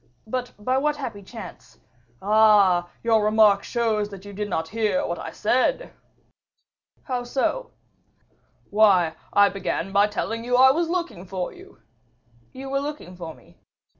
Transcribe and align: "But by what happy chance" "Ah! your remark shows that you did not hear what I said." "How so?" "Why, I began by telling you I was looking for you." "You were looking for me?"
"But 0.25 0.53
by 0.57 0.79
what 0.79 0.95
happy 0.95 1.21
chance" 1.21 1.77
"Ah! 2.23 2.89
your 3.03 3.23
remark 3.23 3.63
shows 3.63 4.09
that 4.09 4.25
you 4.25 4.33
did 4.33 4.49
not 4.49 4.69
hear 4.69 5.05
what 5.05 5.19
I 5.19 5.29
said." 5.29 5.93
"How 7.03 7.23
so?" 7.23 7.69
"Why, 8.71 9.13
I 9.31 9.47
began 9.49 9.91
by 9.91 10.07
telling 10.07 10.43
you 10.43 10.55
I 10.57 10.71
was 10.71 10.89
looking 10.89 11.23
for 11.27 11.53
you." 11.53 11.83
"You 12.51 12.71
were 12.71 12.79
looking 12.81 13.15
for 13.15 13.35
me?" 13.35 13.59